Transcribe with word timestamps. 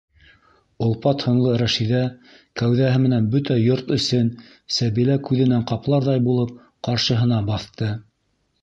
Олпат 0.85 1.25
һынлы 1.27 1.51
Рәшиҙә 1.61 1.99
кәүҙәһе 2.61 3.03
менән 3.05 3.27
бөтә 3.35 3.59
йорт 3.67 3.95
эсен 3.99 4.33
Сәбилә 4.79 5.21
күҙенән 5.29 5.71
ҡапларҙай 5.75 6.27
булып 6.31 6.59
ҡаршыһына 6.91 7.43
баҫты: 7.55 7.95